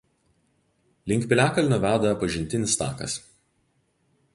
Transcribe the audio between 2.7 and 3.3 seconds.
takas.